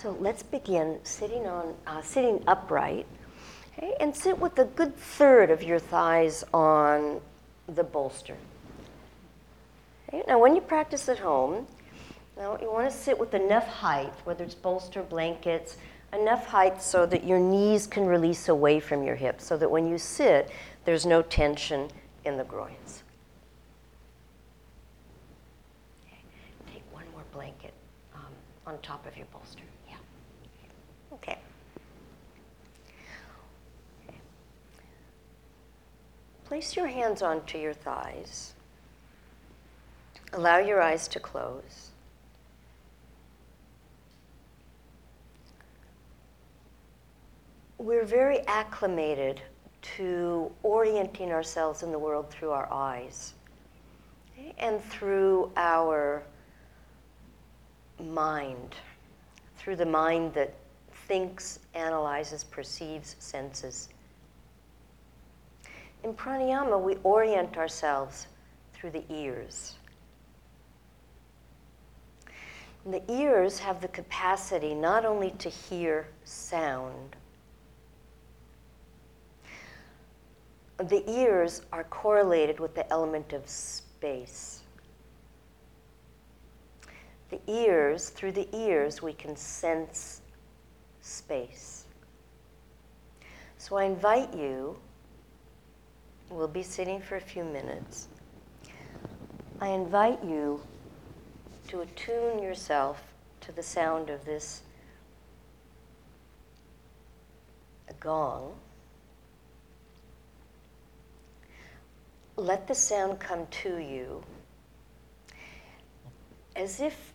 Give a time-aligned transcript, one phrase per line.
[0.00, 3.04] So let's begin sitting on uh, sitting upright,
[3.76, 7.20] okay, and sit with a good third of your thighs on
[7.66, 8.36] the bolster.
[10.08, 11.66] Okay, now, when you practice at home,
[12.36, 15.76] now you want to sit with enough height, whether it's bolster, blankets,
[16.12, 19.88] enough height so that your knees can release away from your hips, so that when
[19.88, 20.48] you sit,
[20.84, 21.90] there's no tension
[22.24, 23.02] in the groins.
[26.06, 26.20] Okay.
[26.72, 27.74] Take one more blanket
[28.14, 28.32] um,
[28.64, 29.64] on top of your bolster.
[29.88, 29.96] Yeah.
[31.12, 31.32] Okay.
[31.32, 31.38] okay.
[36.58, 38.52] Place your hands onto your thighs.
[40.32, 41.92] Allow your eyes to close.
[47.78, 49.40] We're very acclimated
[49.98, 53.34] to orienting ourselves in the world through our eyes
[54.58, 56.24] and through our
[58.00, 58.74] mind,
[59.58, 60.54] through the mind that
[61.06, 63.90] thinks, analyzes, perceives, senses.
[66.08, 68.28] In pranayama, we orient ourselves
[68.72, 69.74] through the ears.
[72.86, 77.14] And the ears have the capacity not only to hear sound,
[80.78, 84.62] the ears are correlated with the element of space.
[87.28, 90.22] The ears, through the ears, we can sense
[91.02, 91.84] space.
[93.58, 94.78] So I invite you,
[96.30, 98.08] we'll be sitting for a few minutes.
[99.60, 100.60] I invite you
[101.68, 103.02] to attune yourself
[103.40, 104.62] to the sound of this
[108.00, 108.54] gong.
[112.38, 114.22] let the sound come to you
[116.54, 117.12] as if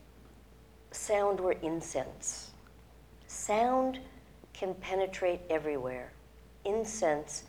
[0.92, 2.52] sound were incense.
[3.28, 4.00] Sound
[4.54, 6.12] can penetrate everywhere.
[6.66, 7.44] Incense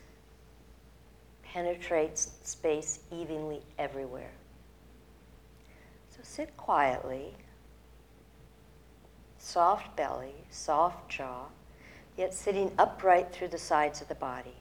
[1.54, 4.32] penetrates space evenly everywhere.
[6.10, 7.32] So sit quietly,
[9.38, 11.44] soft belly, soft jaw,
[12.16, 14.56] yet sitting upright through the sides of the body.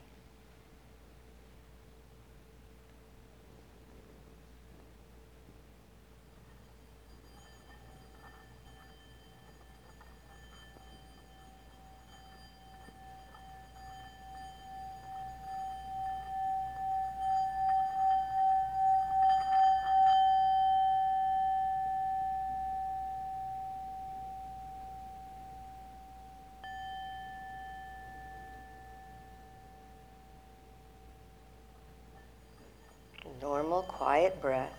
[33.53, 34.73] Normal, quiet breath.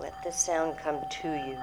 [0.00, 1.58] Let the sound come to you.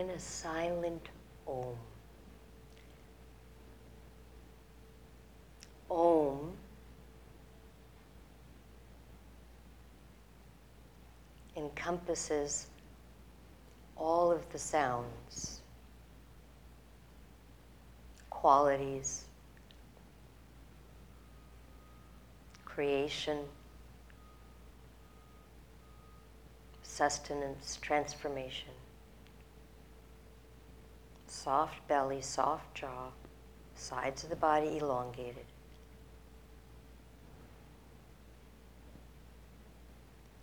[0.00, 1.10] In a silent
[1.46, 1.76] Om.
[5.90, 6.52] Om
[11.54, 12.68] encompasses
[13.94, 15.60] all of the sounds,
[18.30, 19.26] qualities,
[22.64, 23.40] creation,
[26.82, 28.70] sustenance, transformation
[31.42, 33.08] soft belly, soft jaw,
[33.74, 35.46] sides of the body elongated.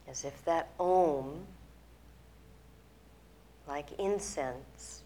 [0.07, 1.45] As if that om,
[3.67, 5.03] like incense,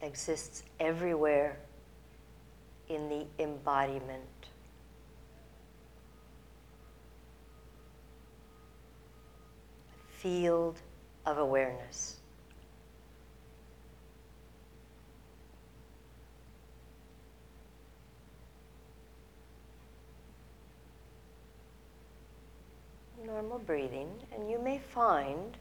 [0.00, 1.58] exists everywhere
[2.88, 4.22] in the embodiment.
[10.08, 10.80] Field
[11.26, 12.16] of awareness.
[23.24, 25.56] Normal breathing, and you may find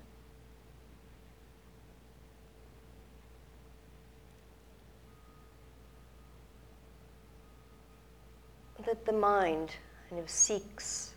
[8.85, 9.69] that the mind
[10.09, 11.12] kind of seeks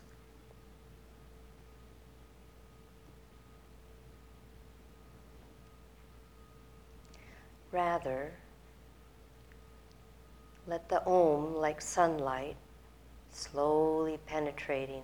[7.71, 8.31] Rather,
[10.65, 12.55] let the Om, like sunlight,
[13.31, 15.03] slowly penetrating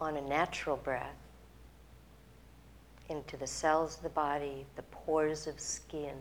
[0.00, 1.16] on a natural breath
[3.08, 6.16] into the cells of the body, the pores of skin.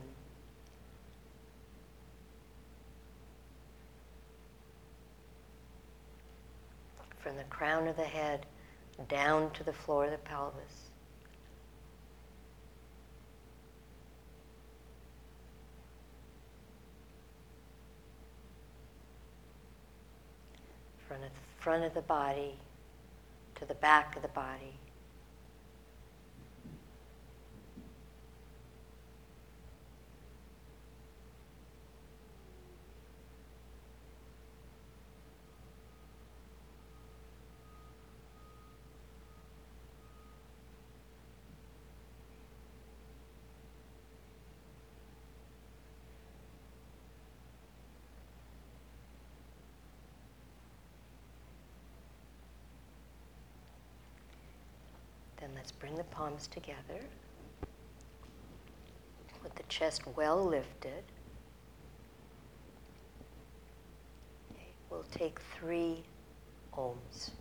[7.20, 8.46] From the crown of the head
[9.08, 10.83] down to the floor of the pelvis.
[21.14, 21.28] From the
[21.60, 22.56] front of the body
[23.60, 24.74] to the back of the body.
[55.40, 57.00] Then let's bring the palms together
[59.44, 61.04] with the chest well lifted.
[64.52, 66.04] Okay, we'll take three
[66.78, 67.32] oms.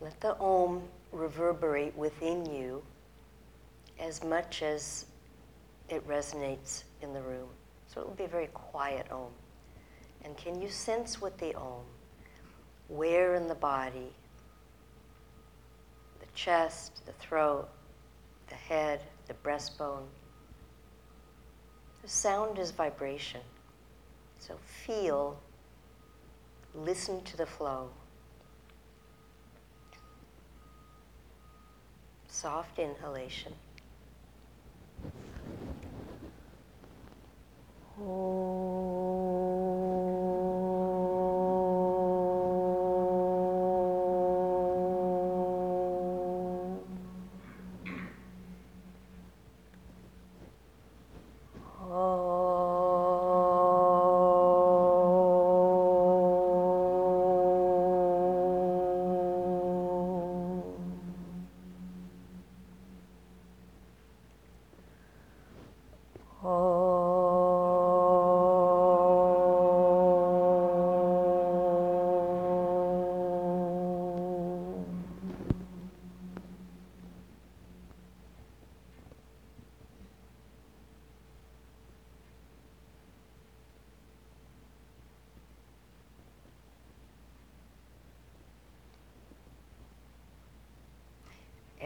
[0.00, 0.82] Let the om
[1.12, 2.82] reverberate within you
[3.98, 5.06] as much as
[5.88, 7.48] it resonates in the room.
[7.86, 9.30] So it will be a very quiet om.
[10.24, 11.84] And can you sense with the om
[12.88, 14.12] where in the body
[16.36, 17.66] chest, the throat,
[18.48, 20.04] the head, the breastbone.
[22.02, 23.40] The sound is vibration.
[24.38, 25.40] So feel,
[26.74, 27.88] listen to the flow.
[32.28, 33.54] Soft inhalation.
[37.98, 39.05] Oh.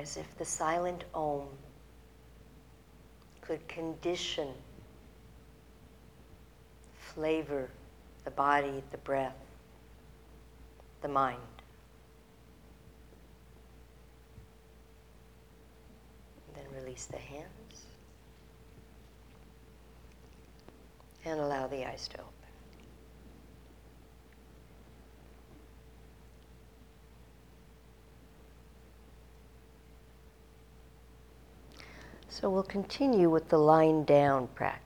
[0.01, 1.47] As if the silent Om
[3.43, 4.49] could condition,
[7.15, 7.69] flavor
[8.25, 9.37] the body, the breath,
[11.03, 11.39] the mind.
[16.55, 17.87] then release the hands
[21.25, 22.40] and allow the eyes to open.
[32.41, 34.79] So we'll continue with the lying down practice.